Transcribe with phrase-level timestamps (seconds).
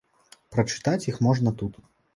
[0.55, 1.83] Прачытаць іх можна тут.